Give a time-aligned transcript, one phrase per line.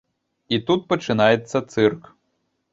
[0.57, 2.13] І тут пачынаецца цырк.